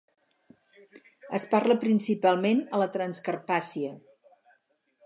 Es 1.39 1.45
parla 1.51 1.77
principalment 1.85 2.65
a 2.75 2.81
la 2.85 2.89
Transcarpàcia. 2.97 3.97